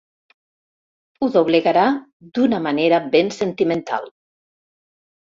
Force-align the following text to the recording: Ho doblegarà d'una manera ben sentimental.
Ho 1.17 1.27
doblegarà 1.35 1.83
d'una 2.37 2.61
manera 2.67 3.01
ben 3.17 3.29
sentimental. 3.35 4.09